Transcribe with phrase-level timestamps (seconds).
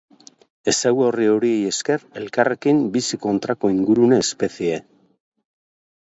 [0.71, 4.79] Ezaugarri horiei esker elkarrekin bizi kontrako ingurune espezie.